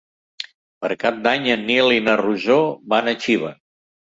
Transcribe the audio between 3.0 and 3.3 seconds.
a